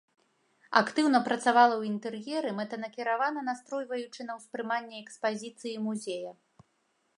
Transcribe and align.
Актыўна 0.79 1.19
працавала 1.27 1.75
ў 1.77 1.83
інтэр'еры, 1.91 2.49
мэтанакіравана 2.61 3.45
настройваючы 3.51 4.21
на 4.29 4.33
ўспрыманне 4.41 4.97
экспазіцыі 5.05 5.79
музея. 5.89 6.31